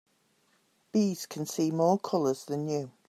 Bees 0.91 1.27
can 1.27 1.45
see 1.45 1.69
more 1.69 1.99
colors 1.99 2.45
than 2.45 2.67
you. 2.67 2.91